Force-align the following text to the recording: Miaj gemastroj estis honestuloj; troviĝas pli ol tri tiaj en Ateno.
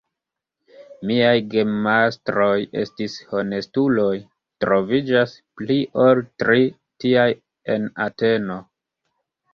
Miaj 1.09 1.33
gemastroj 1.51 2.55
estis 2.85 3.17
honestuloj; 3.33 4.09
troviĝas 4.65 5.37
pli 5.61 5.79
ol 6.07 6.23
tri 6.45 6.67
tiaj 7.05 7.31
en 7.77 7.87
Ateno. 8.09 8.57